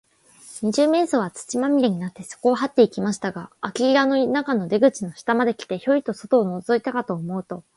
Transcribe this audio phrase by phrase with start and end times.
[0.63, 7.63] 二十面相は、土まみれになって、そこをはっていきましたが、あき家の中の出口の下まで来て、ヒョイと外をのぞいたかと思うと、